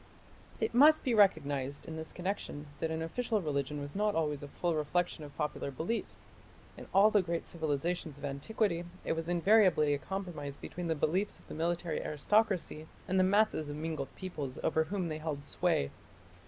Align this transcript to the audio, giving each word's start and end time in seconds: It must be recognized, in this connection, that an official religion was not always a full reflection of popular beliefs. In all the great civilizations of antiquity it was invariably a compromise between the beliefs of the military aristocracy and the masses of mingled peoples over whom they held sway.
It 0.59 0.73
must 0.73 1.03
be 1.03 1.13
recognized, 1.13 1.85
in 1.87 1.95
this 1.95 2.11
connection, 2.11 2.65
that 2.79 2.89
an 2.89 3.03
official 3.03 3.39
religion 3.39 3.79
was 3.79 3.95
not 3.95 4.15
always 4.15 4.41
a 4.41 4.47
full 4.47 4.73
reflection 4.73 5.23
of 5.23 5.37
popular 5.37 5.69
beliefs. 5.69 6.27
In 6.75 6.87
all 6.91 7.11
the 7.11 7.21
great 7.21 7.45
civilizations 7.45 8.17
of 8.17 8.25
antiquity 8.25 8.83
it 9.05 9.11
was 9.13 9.29
invariably 9.29 9.93
a 9.93 9.99
compromise 9.99 10.57
between 10.57 10.87
the 10.87 10.95
beliefs 10.95 11.37
of 11.37 11.45
the 11.47 11.53
military 11.53 12.01
aristocracy 12.03 12.87
and 13.07 13.19
the 13.19 13.23
masses 13.23 13.69
of 13.69 13.75
mingled 13.75 14.09
peoples 14.15 14.57
over 14.63 14.85
whom 14.85 15.05
they 15.05 15.19
held 15.19 15.45
sway. 15.45 15.91